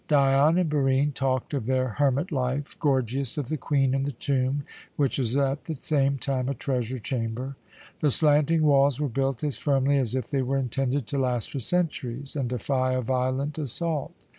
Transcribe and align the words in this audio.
Dion 0.07 0.57
and 0.57 0.67
Barine 0.67 1.11
talked 1.11 1.53
of 1.53 1.67
their 1.67 1.87
hermit 1.89 2.31
life, 2.31 2.73
Gorgias 2.79 3.37
of 3.37 3.49
the 3.49 3.57
Queen 3.57 3.93
and 3.93 4.03
the 4.03 4.11
tomb, 4.11 4.63
which 4.95 5.19
was 5.19 5.37
at 5.37 5.65
the 5.65 5.75
same 5.75 6.17
time 6.17 6.49
a 6.49 6.55
treasure 6.55 6.97
chamber. 6.97 7.55
The 7.99 8.09
slanting 8.09 8.63
walls 8.63 8.99
were 8.99 9.07
built 9.07 9.43
as 9.43 9.59
firmly 9.59 9.99
as 9.99 10.15
if 10.15 10.27
they 10.27 10.41
were 10.41 10.57
intended 10.57 11.05
to 11.05 11.19
last 11.19 11.51
for 11.51 11.59
centuries 11.59 12.35
and 12.35 12.49
defy 12.49 12.93
a 12.93 13.01
violent 13.01 13.59
assault. 13.59 14.15